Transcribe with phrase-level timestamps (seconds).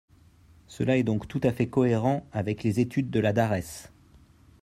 [0.65, 3.89] Cela est donc tout à fait cohérent avec les études de la DARES.